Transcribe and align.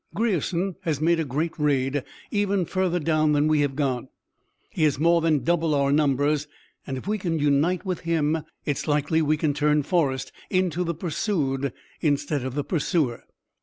Grierson 0.15 0.77
has 0.81 0.99
made 0.99 1.19
a 1.19 1.23
great 1.23 1.51
raid, 1.59 2.03
even 2.31 2.65
further 2.65 2.97
down 2.97 3.33
than 3.33 3.47
we 3.47 3.61
have 3.61 3.75
gone. 3.75 4.07
He 4.71 4.81
has 4.85 4.97
more 4.97 5.21
than 5.21 5.43
double 5.43 5.75
our 5.75 5.91
numbers, 5.91 6.47
and 6.87 6.97
if 6.97 7.07
we 7.07 7.19
can 7.19 7.37
unite 7.37 7.85
with 7.85 7.99
him 7.99 8.39
it's 8.65 8.87
likely 8.87 9.19
that 9.19 9.25
we 9.25 9.37
can 9.37 9.53
turn 9.53 9.83
Forrest 9.83 10.31
into 10.49 10.83
the 10.83 10.95
pursued 10.95 11.71
instead 12.01 12.43
of 12.43 12.55
the 12.55 12.63
pursuer. 12.63 13.25